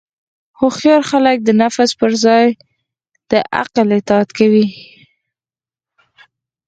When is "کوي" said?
4.37-4.65